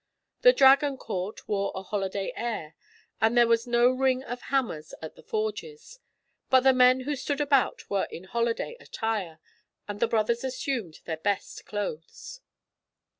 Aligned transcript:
The 0.41 0.51
Dragon 0.51 0.97
Court 0.97 1.47
wore 1.47 1.71
a 1.75 1.83
holiday 1.83 2.33
air, 2.35 2.73
and 3.21 3.37
there 3.37 3.45
was 3.47 3.67
no 3.67 3.91
ring 3.91 4.23
of 4.23 4.41
hammers 4.49 4.95
at 4.99 5.15
the 5.15 5.21
forges; 5.21 5.99
but 6.49 6.61
the 6.61 6.73
men 6.73 7.01
who 7.01 7.15
stood 7.15 7.39
about 7.39 7.87
were 7.87 8.07
in 8.09 8.23
holiday 8.23 8.75
attire: 8.79 9.39
and 9.87 9.99
the 9.99 10.07
brothers 10.07 10.43
assumed 10.43 11.01
their 11.05 11.17
best 11.17 11.65
clothes. 11.67 12.41